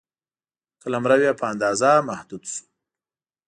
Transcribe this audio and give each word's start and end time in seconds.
قلمرو 0.81 1.15
یې 1.25 1.31
په 1.39 1.45
اندازه 1.51 1.89
محدود 2.09 2.43
شو. 2.51 2.63